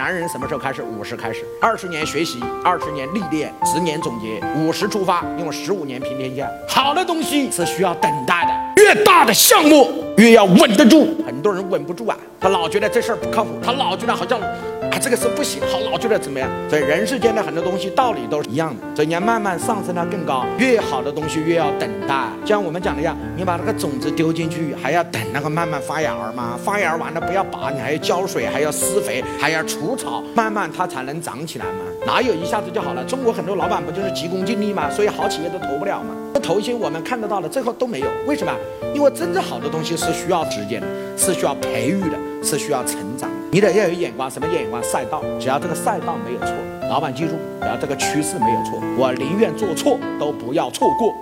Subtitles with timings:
[0.00, 0.82] 男人什么时候开始？
[0.82, 6.48] 五十开始，二十年学习，二十年历练，十年总结，五十出发，用十五年平天下。
[6.66, 11.14] 好的东西是需要等待的，越大的项目越要稳得住。
[11.40, 14.38] 很多人稳不住啊，他老觉得这事儿不靠谱，他老觉得好像。
[14.38, 16.50] 啊，这个是不行，好老觉得怎么样？
[16.68, 20.44] 所以人世间的很多东西道理都是一样的，所以你要慢慢上升到更高。
[20.58, 26.58] 越好的东西越要等待，就像我们讲的一样，你把那个种子丢进去，还要等那个慢慢发芽儿嘛。
[26.62, 31.84] 发芽完了不要拔，你还要浇水，还要施肥，还要除草，慢慢它才能长起来嘛。
[32.04, 33.02] 哪有一下子就好了？
[33.04, 34.90] 中国很多老板不就是急功近利嘛？
[34.90, 36.14] 所以好企业都投不了嘛。
[36.50, 38.08] 投一些我们看得到的，最后都没有。
[38.26, 38.52] 为什么？
[38.92, 40.86] 因为真正好的东西是需要时间的，
[41.16, 43.30] 是需要培育的，是需要成长。
[43.52, 44.82] 你得要有眼光，什么眼光？
[44.82, 46.52] 赛道，只要这个赛道没有错，
[46.88, 51.14] 老板记住，只要这个趋势没有错，我宁愿做错，都不要错过。